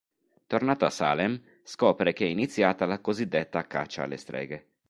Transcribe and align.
Tornato 0.47 0.85
a 0.85 0.89
Salem 0.89 1.39
scopre 1.61 2.11
che 2.11 2.25
è 2.25 2.27
iniziata 2.27 2.87
la 2.87 2.99
cosiddetta 3.01 3.67
caccia 3.67 4.01
alle 4.01 4.17
streghe. 4.17 4.65